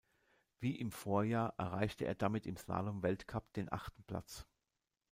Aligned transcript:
Wie 0.59 0.79
im 0.79 0.91
Vorjahr 0.91 1.53
erreichte 1.59 2.05
er 2.05 2.15
damit 2.15 2.47
im 2.47 2.57
Slalomweltcup 2.57 3.53
den 3.53 3.71
achten 3.71 4.01
Platz. 4.05 4.47